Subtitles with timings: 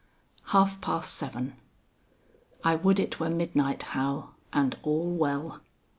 [0.45, 1.57] HALF PAST SEVEN.
[2.63, 5.61] "I would it were midnight, Hal, and all well."